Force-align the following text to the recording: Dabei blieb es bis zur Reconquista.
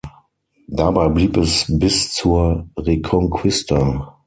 Dabei 0.67 1.09
blieb 1.09 1.37
es 1.37 1.65
bis 1.77 2.11
zur 2.11 2.67
Reconquista. 2.75 4.17